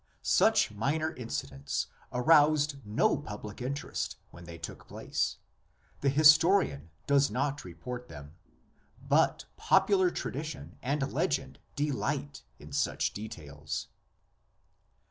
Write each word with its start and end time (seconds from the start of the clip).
Such 0.23 0.71
minor 0.71 1.13
incidents 1.13 1.85
aroused 2.11 2.77
no 2.83 3.17
public 3.19 3.61
interest 3.61 4.17
when 4.31 4.45
they 4.45 4.57
took 4.57 4.87
place; 4.87 5.37
the 5.99 6.09
historian 6.09 6.89
does 7.05 7.29
not 7.29 7.63
report 7.63 8.07
them, 8.07 8.33
but 9.07 9.45
popular 9.57 10.09
tradition 10.09 10.79
and 10.81 11.13
legend 11.13 11.59
delight 11.75 12.41
in 12.57 12.71
such 12.71 13.13
details. 13.13 13.89